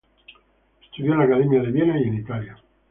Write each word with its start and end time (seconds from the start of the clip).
Estudió 0.81 1.11
en 1.13 1.19
la 1.19 1.25
Academia 1.25 1.61
de 1.61 1.71
Viena 1.71 1.99
y 1.99 2.05
en 2.07 2.15
Italia. 2.15 2.57